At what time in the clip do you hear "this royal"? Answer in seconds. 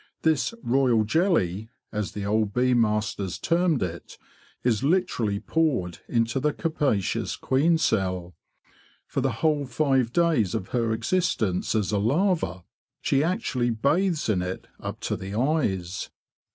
0.23-1.03